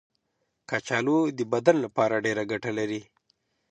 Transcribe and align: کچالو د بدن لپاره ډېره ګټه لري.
کچالو 0.69 1.19
د 1.37 1.39
بدن 1.51 1.75
لپاره 1.85 2.15
ډېره 2.25 2.43
ګټه 2.51 2.71
لري. 2.79 3.01